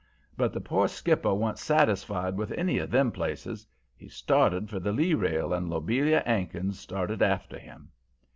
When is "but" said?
0.35-0.51